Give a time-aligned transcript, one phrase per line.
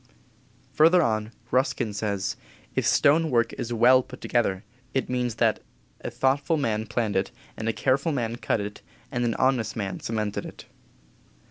[0.73, 2.35] Further on Ruskin says:
[2.73, 4.63] "If stone work is well put together,
[4.95, 5.59] it means that
[5.99, 9.99] a thoughtful man planned it, and a careful man cut it, and an honest man
[9.99, 10.65] cemented it."